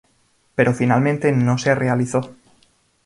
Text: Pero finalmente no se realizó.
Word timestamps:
Pero 0.55 0.73
finalmente 0.73 1.31
no 1.31 1.59
se 1.59 1.75
realizó. 1.75 2.33